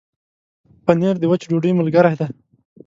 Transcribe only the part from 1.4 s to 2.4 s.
ډوډۍ ملګری دی.